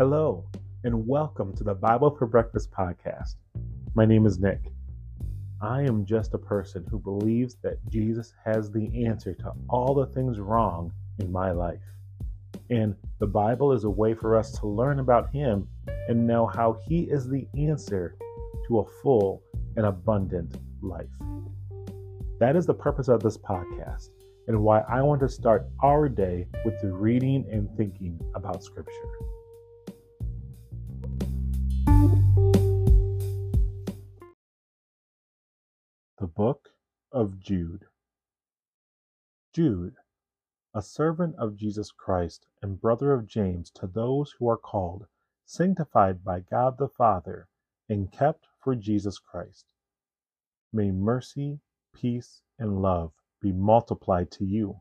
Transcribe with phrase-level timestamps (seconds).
[0.00, 0.46] Hello,
[0.82, 3.34] and welcome to the Bible for Breakfast podcast.
[3.94, 4.72] My name is Nick.
[5.60, 10.06] I am just a person who believes that Jesus has the answer to all the
[10.06, 11.82] things wrong in my life.
[12.70, 15.68] And the Bible is a way for us to learn about Him
[16.08, 18.16] and know how He is the answer
[18.68, 19.42] to a full
[19.76, 21.12] and abundant life.
[22.38, 24.08] That is the purpose of this podcast
[24.48, 29.10] and why I want to start our day with the reading and thinking about Scripture.
[36.40, 36.70] Book
[37.12, 37.84] of Jude.
[39.52, 39.96] Jude,
[40.72, 45.06] a servant of Jesus Christ and brother of James, to those who are called,
[45.44, 47.46] sanctified by God the Father,
[47.90, 49.66] and kept for Jesus Christ.
[50.72, 51.60] May mercy,
[51.92, 53.12] peace, and love
[53.42, 54.80] be multiplied to you.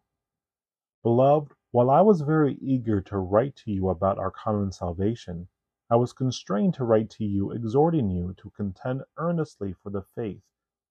[1.03, 5.49] Beloved, while I was very eager to write to you about our common salvation,
[5.89, 10.41] I was constrained to write to you, exhorting you to contend earnestly for the faith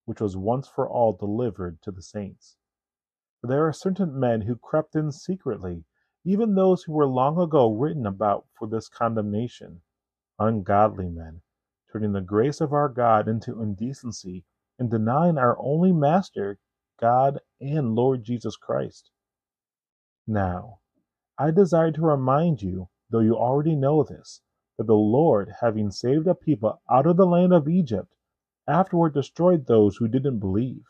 [0.09, 2.57] which was once for all delivered to the saints.
[3.43, 5.85] For there are certain men who crept in secretly,
[6.25, 9.83] even those who were long ago written about for this condemnation,
[10.39, 11.43] ungodly men,
[11.93, 14.47] turning the grace of our God into indecency,
[14.79, 16.59] and denying our only Master,
[16.99, 19.11] God and Lord Jesus Christ.
[20.27, 20.79] Now,
[21.37, 24.41] I desire to remind you, though you already know this,
[24.79, 28.15] that the Lord, having saved a people out of the land of Egypt,
[28.69, 30.85] afterward destroyed those who didn't believe.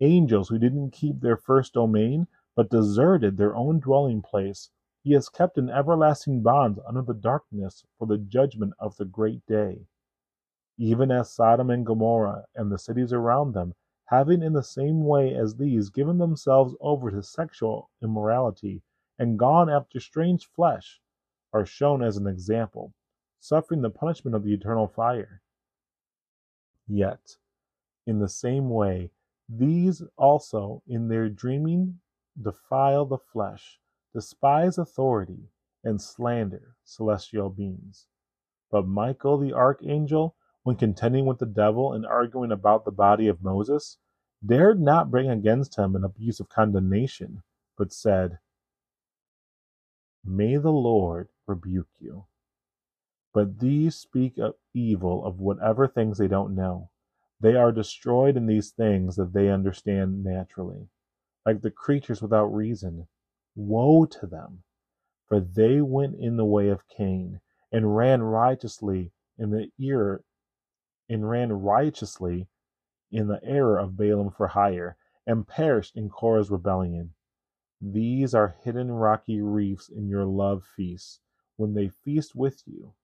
[0.00, 4.70] Angels who didn't keep their first domain, but deserted their own dwelling place,
[5.02, 9.44] he has kept in everlasting bonds under the darkness for the judgment of the great
[9.46, 9.86] day.
[10.78, 13.74] Even as Sodom and Gomorrah and the cities around them,
[14.06, 18.82] having in the same way as these given themselves over to sexual immorality
[19.18, 21.00] and gone after strange flesh,
[21.52, 22.92] are shown as an example,
[23.38, 25.42] suffering the punishment of the eternal fire.
[26.88, 27.36] Yet,
[28.06, 29.10] in the same way,
[29.48, 32.00] these also in their dreaming
[32.40, 33.78] defile the flesh,
[34.14, 35.50] despise authority,
[35.84, 38.06] and slander celestial beings.
[38.70, 43.42] But Michael the archangel, when contending with the devil and arguing about the body of
[43.42, 43.98] Moses,
[44.44, 47.42] dared not bring against him an abuse of condemnation,
[47.78, 48.38] but said,
[50.24, 52.26] May the Lord rebuke you.
[53.36, 56.88] But these speak of evil of whatever things they don't know.
[57.38, 60.88] They are destroyed in these things that they understand naturally,
[61.44, 63.08] like the creatures without reason.
[63.54, 64.62] Woe to them!
[65.26, 70.24] For they went in the way of Cain, and ran righteously in the ear
[71.06, 72.48] and ran righteously
[73.10, 77.12] in the error of Balaam for hire, and perished in Korah's rebellion.
[77.82, 81.20] These are hidden rocky reefs in your love feasts,
[81.56, 82.94] when they feast with you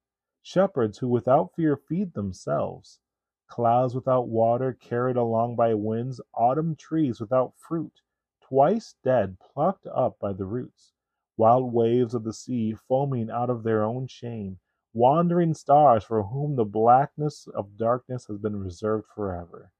[0.42, 2.98] shepherds who without fear feed themselves,
[3.46, 8.00] clouds without water carried along by winds, autumn trees without fruit,
[8.40, 10.92] twice dead plucked up by the roots,
[11.36, 14.58] wild waves of the sea foaming out of their own shame,
[14.92, 19.70] wandering stars for whom the blackness of darkness has been reserved forever.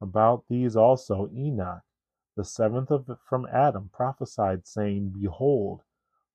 [0.00, 1.82] About these also Enoch,
[2.36, 5.82] the seventh of, from Adam, prophesied, saying, Behold,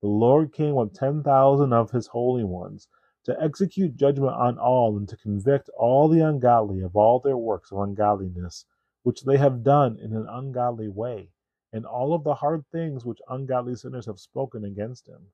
[0.02, 2.88] the Lord came with ten thousand of his holy ones
[3.26, 7.72] to execute judgment on all, and to convict all the ungodly of all their works
[7.72, 8.66] of ungodliness,
[9.04, 11.30] which they have done in an ungodly way,
[11.72, 15.28] and all of the hard things which ungodly sinners have spoken against him.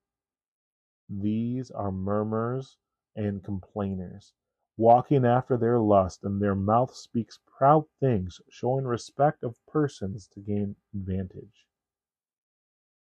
[1.09, 2.77] These are murmurers
[3.15, 4.33] and complainers,
[4.77, 10.39] walking after their lust, and their mouth speaks proud things, showing respect of persons to
[10.39, 11.65] gain advantage.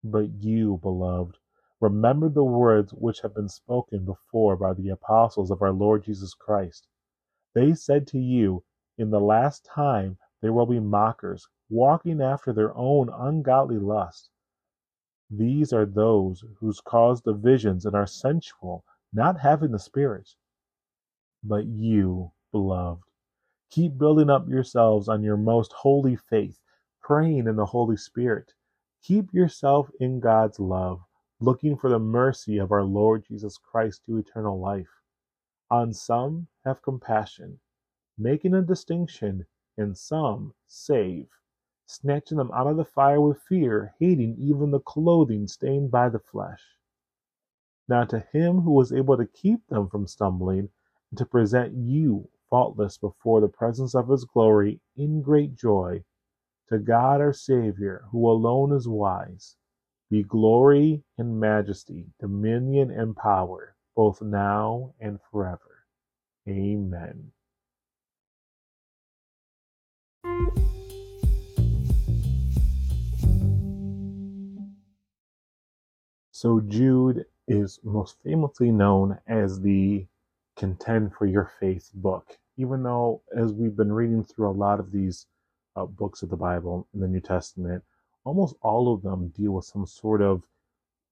[0.04, 1.38] But you, beloved,
[1.80, 6.32] Remember the words which have been spoken before by the apostles of our Lord Jesus
[6.32, 6.88] Christ.
[7.54, 8.64] They said to you,
[8.96, 14.30] In the last time there will be mockers, walking after their own ungodly lust.
[15.30, 20.34] These are those who cause divisions and are sensual, not having the Spirit.
[21.44, 23.02] But you, beloved,
[23.70, 26.58] keep building up yourselves on your most holy faith,
[27.02, 28.54] praying in the Holy Spirit.
[29.02, 31.05] Keep yourself in God's love
[31.40, 34.88] looking for the mercy of our Lord Jesus Christ to eternal life.
[35.70, 37.60] On some have compassion,
[38.16, 39.44] making a distinction,
[39.76, 41.28] and some save,
[41.84, 46.18] snatching them out of the fire with fear, hating even the clothing stained by the
[46.18, 46.62] flesh.
[47.88, 50.70] Now to him who was able to keep them from stumbling,
[51.10, 56.02] and to present you faultless before the presence of his glory in great joy,
[56.68, 59.56] to God our Savior, who alone is wise,
[60.10, 65.84] be glory and majesty, dominion and power, both now and forever.
[66.48, 67.32] Amen.
[76.30, 80.06] So Jude is most famously known as the
[80.56, 84.92] Contend for Your Faith book, even though, as we've been reading through a lot of
[84.92, 85.26] these
[85.76, 87.82] uh, books of the Bible in the New Testament,
[88.26, 90.42] almost all of them deal with some sort of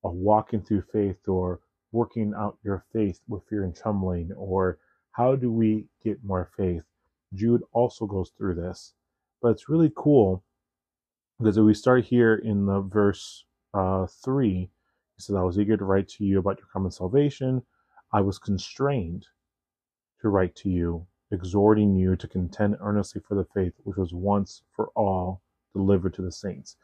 [0.03, 1.61] a walking through faith or
[1.93, 4.79] working out your faith with fear and trembling, or
[5.13, 6.83] how do we get more faith?
[7.33, 8.95] Jude also goes through this,
[9.41, 10.43] but it's really cool
[11.39, 14.71] because we start here in the verse uh, 3
[15.17, 17.63] he says, I was eager to write to you about your common salvation.
[18.13, 19.27] I was constrained
[20.21, 24.63] to write to you, exhorting you to contend earnestly for the faith which was once
[24.73, 25.41] for all
[25.73, 26.77] delivered to the saints.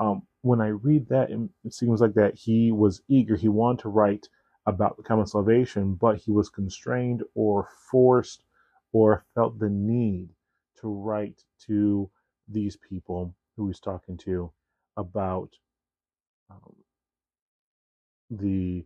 [0.00, 1.30] Um, when I read that,
[1.64, 3.36] it seems like that he was eager.
[3.36, 4.28] He wanted to write
[4.66, 8.44] about the common salvation, but he was constrained or forced
[8.92, 10.30] or felt the need
[10.82, 12.10] to write to
[12.48, 14.52] these people who he's talking to
[14.98, 15.50] about
[16.50, 16.76] um,
[18.30, 18.84] the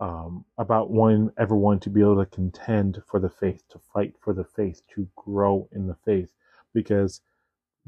[0.00, 4.34] um, about wanting everyone to be able to contend for the faith, to fight for
[4.34, 6.32] the faith, to grow in the faith,
[6.74, 7.20] because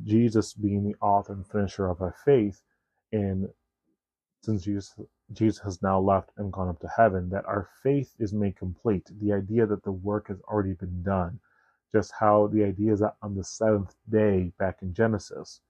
[0.03, 2.63] Jesus being the author and finisher of our faith,
[3.13, 3.49] and
[4.43, 4.95] since Jesus
[5.33, 9.09] Jesus has now left and gone up to heaven, that our faith is made complete.
[9.21, 11.41] The idea that the work has already been done,
[11.93, 15.61] just how the idea is that on the seventh day back in Genesis,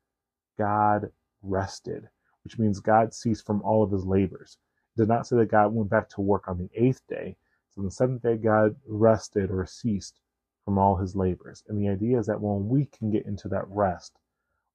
[0.58, 1.10] God
[1.42, 2.08] rested,
[2.44, 4.58] which means God ceased from all of his labors
[4.96, 7.36] It did not say that God went back to work on the eighth day.
[7.70, 10.20] So on the seventh day, God rested or ceased
[10.64, 11.62] from all his labors.
[11.68, 14.18] And the idea is that when we can get into that rest,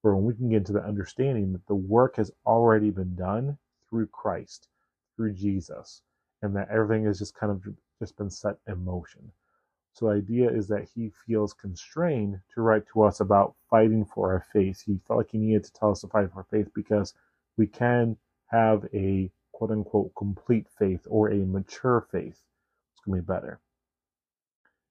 [0.04, 3.58] or when we can get into the understanding that the work has already been done
[3.90, 4.68] through Christ,
[5.16, 6.02] through Jesus,
[6.42, 7.64] and that everything has just kind of
[8.00, 9.32] just been set in motion.
[9.94, 14.32] So the idea is that he feels constrained to write to us about fighting for
[14.32, 14.82] our faith.
[14.86, 17.14] He felt like he needed to tell us to fight for our faith because
[17.58, 18.16] we can
[18.48, 22.42] have a quote unquote complete faith or a mature faith.
[22.94, 23.60] It's going to be better.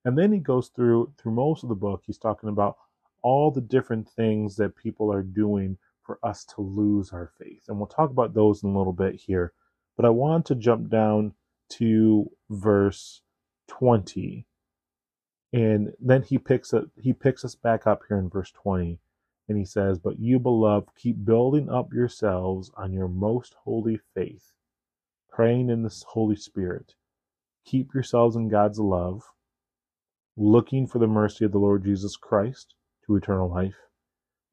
[0.05, 2.03] And then he goes through through most of the book.
[2.05, 2.77] He's talking about
[3.21, 7.77] all the different things that people are doing for us to lose our faith, and
[7.77, 9.53] we'll talk about those in a little bit here.
[9.97, 11.33] But I want to jump down
[11.71, 13.21] to verse
[13.67, 14.47] twenty,
[15.53, 18.99] and then he picks up he picks us back up here in verse twenty,
[19.47, 24.53] and he says, "But you, beloved, keep building up yourselves on your most holy faith."
[25.29, 26.95] praying in the Holy Spirit.
[27.65, 29.23] Keep yourselves in God's love,
[30.39, 32.75] looking for the mercy of the Lord Jesus Christ
[33.07, 33.77] to eternal life,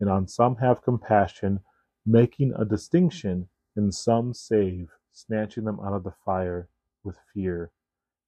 [0.01, 1.61] and on some have compassion,
[2.07, 6.69] making a distinction, and some save, snatching them out of the fire
[7.05, 7.73] with fear,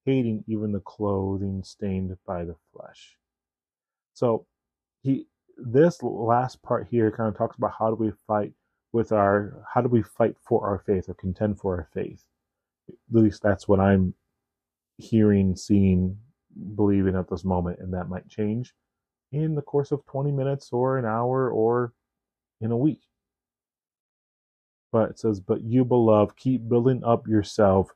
[0.06, 3.18] hating even the clothing stained by the flesh.
[4.14, 4.46] So
[5.02, 5.26] he
[5.58, 8.54] this last part here kind of talks about how do we fight
[8.92, 12.24] with our how do we fight for our faith or contend for our faith
[13.14, 14.14] at least that's what I'm
[14.98, 16.18] hearing, seeing,
[16.76, 18.74] believing at this moment, and that might change
[19.32, 21.92] in the course of 20 minutes or an hour or
[22.60, 23.02] in a week.
[24.92, 27.90] But it says, But you, beloved, keep building up yourself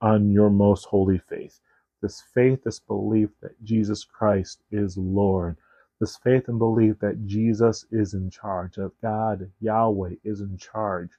[0.00, 1.60] on your most holy faith.
[2.02, 5.56] This faith, this belief that Jesus Christ is Lord,
[6.00, 11.10] this faith and belief that Jesus is in charge, that God, Yahweh, is in charge.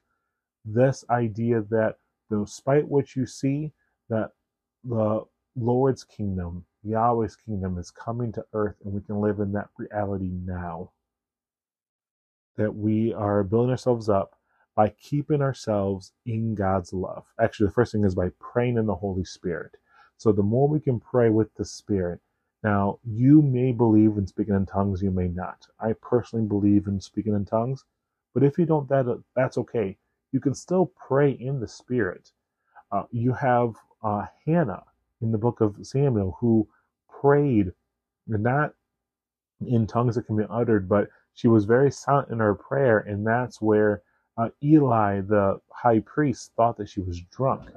[0.64, 1.96] This idea that
[2.30, 3.72] despite what you see,
[4.08, 4.32] that
[4.84, 5.22] the
[5.58, 10.30] Lord's kingdom, Yahweh's kingdom, is coming to earth, and we can live in that reality
[10.32, 10.92] now.
[12.56, 14.36] That we are building ourselves up
[14.76, 17.26] by keeping ourselves in God's love.
[17.40, 19.72] Actually, the first thing is by praying in the Holy Spirit.
[20.18, 22.20] So the more we can pray with the Spirit,
[22.64, 25.66] now you may believe in speaking in tongues, you may not.
[25.80, 27.84] I personally believe in speaking in tongues,
[28.34, 29.96] but if you don't, that that's okay
[30.32, 32.30] you can still pray in the Spirit.
[32.92, 34.84] Uh, you have uh, Hannah
[35.20, 36.68] in the book of Samuel who
[37.20, 37.72] prayed
[38.26, 38.72] not
[39.66, 43.26] in tongues that can be uttered, but she was very silent in her prayer, and
[43.26, 44.02] that's where
[44.36, 47.70] uh, Eli, the high priest, thought that she was drunk.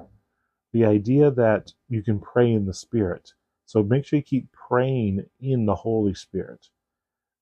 [0.72, 3.32] The idea that you can pray in the Spirit.
[3.66, 6.68] So make sure you keep praying in the Holy Spirit.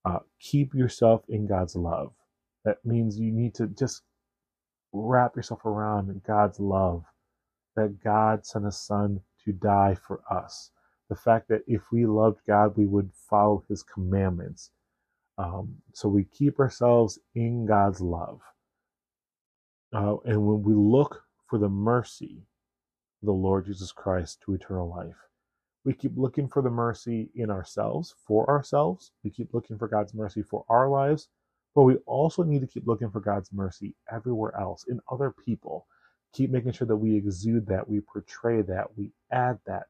[0.05, 2.13] Uh, keep yourself in God's love.
[2.65, 4.03] That means you need to just
[4.93, 7.05] wrap yourself around God's love,
[7.77, 10.71] that God sent a son to die for us.
[11.09, 14.71] The fact that if we loved God, we would follow his commandments.
[15.39, 18.41] Um, so we keep ourselves in God's love.
[19.93, 22.43] Uh, and when we look for the mercy
[23.23, 25.17] of the Lord Jesus Christ to eternal life.
[25.85, 29.13] We keep looking for the mercy in ourselves, for ourselves.
[29.25, 31.29] We keep looking for God's mercy for our lives,
[31.75, 35.87] but we also need to keep looking for God's mercy everywhere else, in other people.
[36.35, 39.85] Keep making sure that we exude that, we portray that, we add that,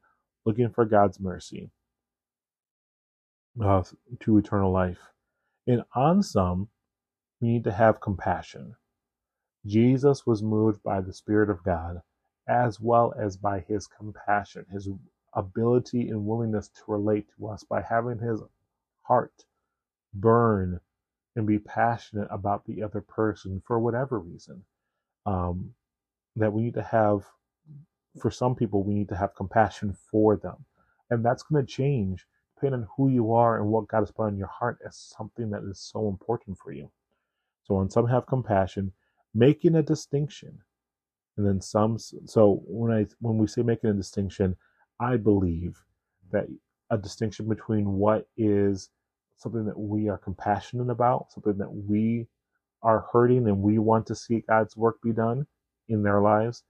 [0.44, 1.70] looking for God's mercy
[3.62, 3.82] uh,
[4.20, 4.98] to eternal life.
[5.66, 6.68] And on some,
[7.40, 8.74] we need to have compassion.
[9.66, 12.00] Jesus was moved by the Spirit of God
[12.48, 14.88] as well as by his compassion, his
[15.34, 18.40] ability and willingness to relate to us by having his
[19.02, 19.44] heart
[20.14, 20.80] burn
[21.36, 24.64] and be passionate about the other person for whatever reason.
[25.26, 25.74] Um,
[26.36, 27.24] that we need to have,
[28.20, 30.64] for some people, we need to have compassion for them.
[31.10, 34.24] And that's going to change depending on who you are and what God has put
[34.24, 36.90] on your heart as something that is so important for you.
[37.64, 38.92] So when some have compassion,
[39.34, 40.58] making a distinction.
[41.36, 44.56] And then some so when I when we say making a distinction,
[44.98, 45.82] I believe
[46.32, 46.46] that
[46.90, 48.90] a distinction between what is
[49.36, 52.26] something that we are compassionate about, something that we
[52.82, 55.46] are hurting and we want to see God's work be done
[55.90, 56.62] in their lives,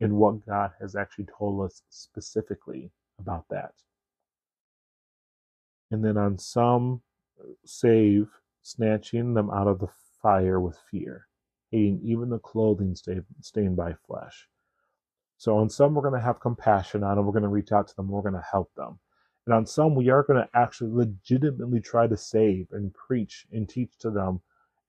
[0.00, 3.72] and what God has actually told us specifically about that.
[5.90, 7.02] And then on some,
[7.64, 8.28] save
[8.62, 9.88] snatching them out of the
[10.22, 11.26] fire with fear,
[11.70, 12.96] hating even the clothing
[13.40, 14.48] stained by flesh.
[15.38, 17.26] So on some, we're going to have compassion on them.
[17.26, 18.08] We're going to reach out to them.
[18.08, 18.98] We're going to help them.
[19.46, 23.68] And on some, we are going to actually legitimately try to save and preach and
[23.68, 24.40] teach to them.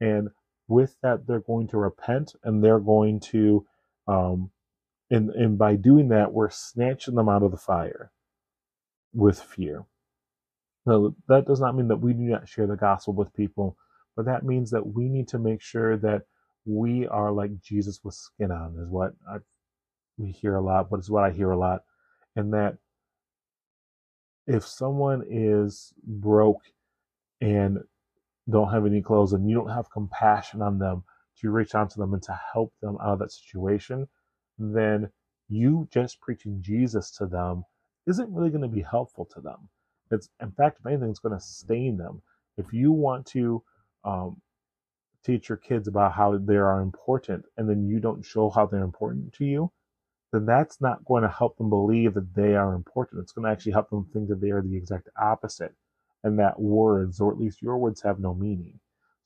[0.02, 0.30] And
[0.68, 3.66] with that, they're going to repent and they're going to,
[4.10, 4.50] um,
[5.12, 8.12] and, and by doing that, we're snatching them out of the fire
[9.14, 9.86] with fear.
[10.86, 13.78] Now, that does not mean that we do not share the gospel with people,
[14.16, 16.24] but that means that we need to make sure that
[16.66, 19.38] we are like Jesus with skin on, is what I,
[20.18, 21.84] we hear a lot, but it's what I hear a lot.
[22.36, 22.78] And that
[24.48, 26.64] if someone is broke
[27.42, 27.80] and
[28.50, 31.04] don't have any clothes and you don't have compassion on them
[31.42, 34.08] to reach out to them and to help them out of that situation,
[34.58, 35.10] then
[35.48, 37.64] you just preaching Jesus to them
[38.08, 39.70] isn't really going to be helpful to them.
[40.12, 42.22] It's, in fact, if anything, it's going to stain them.
[42.58, 43.64] If you want to
[44.04, 44.42] um,
[45.24, 48.84] teach your kids about how they are important and then you don't show how they're
[48.84, 49.72] important to you,
[50.32, 53.22] then that's not going to help them believe that they are important.
[53.22, 55.74] It's going to actually help them think that they are the exact opposite
[56.24, 58.80] and that words, or at least your words, have no meaning.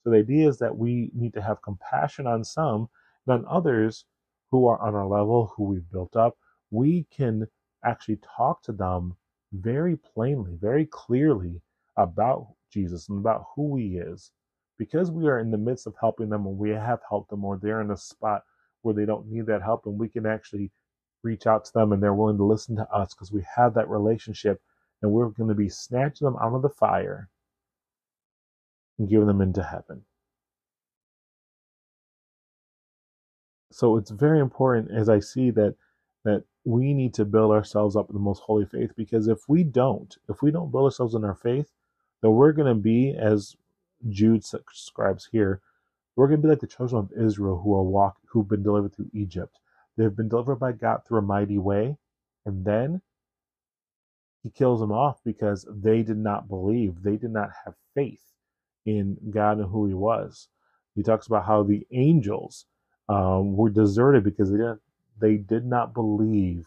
[0.04, 2.90] So the idea is that we need to have compassion on some,
[3.26, 4.04] on others
[4.50, 6.36] who are on our level, who we've built up,
[6.70, 7.48] we can
[7.84, 9.16] actually talk to them
[9.52, 11.62] very plainly, very clearly
[11.96, 14.30] about Jesus and about who he is.
[14.78, 17.56] Because we are in the midst of helping them and we have helped them or
[17.56, 18.42] they're in a spot
[18.82, 20.70] where they don't need that help and we can actually
[21.22, 23.88] reach out to them and they're willing to listen to us because we have that
[23.88, 24.60] relationship
[25.00, 27.30] and we're going to be snatching them out of the fire
[28.98, 30.02] and giving them into heaven.
[33.72, 35.76] So it's very important as I see that
[36.24, 39.64] that we need to build ourselves up in the most holy faith because if we
[39.64, 41.70] don't, if we don't build ourselves in our faith,
[42.22, 43.56] then we're going to be, as
[44.08, 45.60] Jude describes here,
[46.16, 48.94] we're going to be like the children of Israel who are walk, who've been delivered
[48.94, 49.58] through Egypt.
[49.96, 51.96] They've been delivered by God through a mighty way,
[52.46, 53.02] and then
[54.42, 58.33] He kills them off because they did not believe, they did not have faith
[58.86, 60.48] in God and who He was.
[60.96, 62.66] He talks about how the angels
[63.08, 64.80] um, were deserted because they didn't
[65.20, 66.66] they did not believe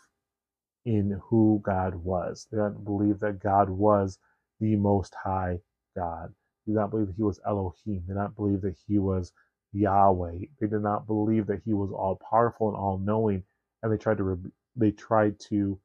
[0.86, 2.48] in who God was.
[2.52, 4.20] They didn't believe that God was
[4.60, 5.60] the most high
[5.96, 6.34] God.
[6.66, 8.04] They did not believe that he was Elohim.
[8.08, 9.32] They did not believe that he was
[9.74, 10.40] Yahweh.
[10.60, 13.44] They did not believe that he was all powerful and all knowing.
[13.84, 15.80] And they tried to re- they tried to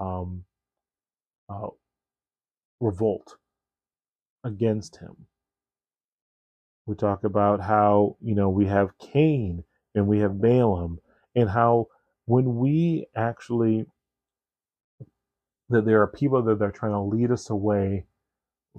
[0.00, 0.44] um,
[1.50, 1.68] uh,
[2.80, 3.36] revolt
[4.44, 5.16] against him.
[6.86, 9.64] We talk about how you know we have Cain
[9.94, 10.98] and we have Balaam
[11.34, 11.88] and how
[12.26, 13.86] when we actually
[15.70, 18.04] that there are people that are trying to lead us away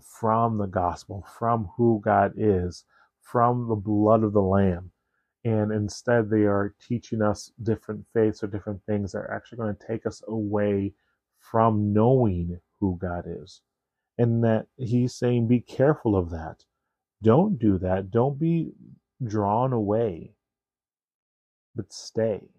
[0.01, 2.83] from the gospel, from who God is,
[3.21, 4.91] from the blood of the Lamb.
[5.43, 9.75] And instead, they are teaching us different faiths or different things that are actually going
[9.75, 10.93] to take us away
[11.39, 13.61] from knowing who God is.
[14.17, 16.63] And that He's saying, be careful of that.
[17.25, 18.11] Don't do that.
[18.11, 18.73] Don't be
[19.25, 20.35] drawn away,
[21.75, 22.49] but stay.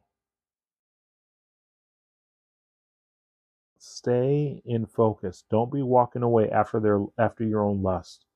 [3.78, 5.44] Stay in focus.
[5.50, 8.26] Don't be walking away after their after your own lust.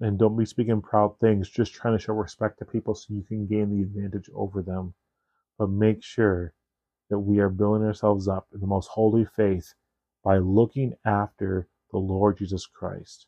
[0.00, 3.24] And don't be speaking proud things, just trying to show respect to people so you
[3.24, 4.94] can gain the advantage over them.
[5.58, 6.54] But make sure
[7.10, 9.74] that we are building ourselves up in the most holy faith
[10.24, 13.26] by looking after the Lord Jesus Christ,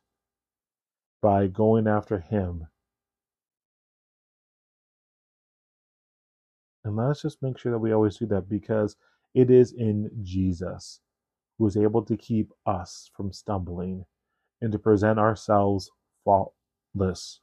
[1.27, 2.69] by going after Him.
[6.85, 8.95] And let's just make sure that we always do that because
[9.35, 11.01] it is in Jesus
[11.59, 14.05] who is able to keep us from stumbling
[14.63, 15.91] and to present ourselves
[16.25, 17.41] faultless.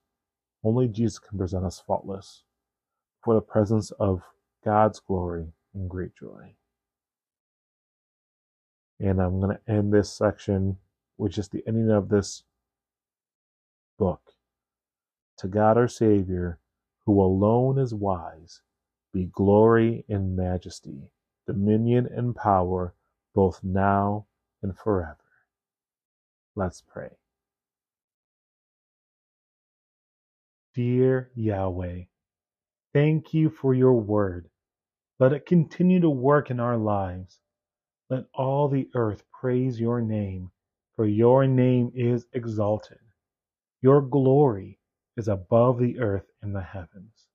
[0.63, 2.43] Only Jesus can present us faultless
[3.21, 4.21] for the presence of
[4.63, 6.53] God's glory and great joy.
[9.01, 10.77] And I'm going to end this section
[11.17, 12.43] with just the ending of this
[13.97, 14.21] book.
[15.39, 16.59] To God our Savior,
[17.05, 18.61] who alone is wise,
[19.13, 21.11] be glory and majesty,
[21.47, 22.93] dominion and power,
[23.35, 24.25] both now
[24.61, 25.17] and forever.
[26.55, 27.09] Let's pray.
[30.75, 32.03] Dear Yahweh,
[32.93, 34.49] thank you for your word.
[35.19, 37.39] Let it continue to work in our lives.
[38.09, 40.51] Let all the earth praise your name,
[40.95, 42.99] for your name is exalted.
[43.83, 44.79] Your glory
[45.17, 47.27] is above the earth and the heavens.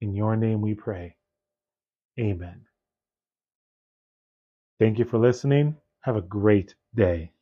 [0.00, 1.16] In your name we pray.
[2.20, 2.66] Amen.
[4.80, 5.76] Thank you for listening.
[6.02, 7.32] Have a great day.